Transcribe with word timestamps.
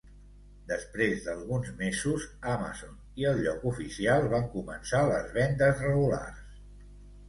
Després 0.69 1.21
d'alguns 1.25 1.69
mesos, 1.83 2.25
Amazon 2.55 2.97
i 3.23 3.29
el 3.35 3.45
lloc 3.45 3.71
oficial 3.75 4.29
van 4.35 4.51
començar 4.59 5.07
les 5.15 5.33
vendes 5.41 5.89
regulars. 5.91 6.47